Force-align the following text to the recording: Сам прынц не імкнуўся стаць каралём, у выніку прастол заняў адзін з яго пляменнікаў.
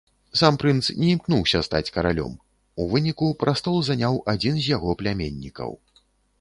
Сам 0.39 0.55
прынц 0.61 0.85
не 1.01 1.09
імкнуўся 1.15 1.61
стаць 1.67 1.91
каралём, 1.97 2.33
у 2.81 2.89
выніку 2.95 3.29
прастол 3.45 3.77
заняў 3.93 4.21
адзін 4.37 4.55
з 4.65 4.75
яго 4.77 4.99
пляменнікаў. 5.03 5.71